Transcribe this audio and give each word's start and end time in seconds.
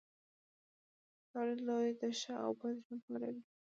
دا 1.31 1.39
لیدلوری 1.47 1.91
د 2.01 2.03
ښه 2.19 2.33
او 2.45 2.51
بد 2.59 2.75
ژوند 2.85 3.01
په 3.05 3.11
اړه 3.15 3.29
وي. 3.33 3.43